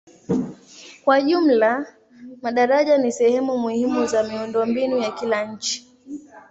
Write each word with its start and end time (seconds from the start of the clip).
Kwa 1.03 1.21
jumla 1.21 1.93
madaraja 2.41 2.97
ni 2.97 3.11
sehemu 3.11 3.57
muhimu 3.57 4.05
za 4.05 4.23
miundombinu 4.23 4.97
ya 4.97 5.11
kila 5.11 5.45
nchi. 5.45 5.87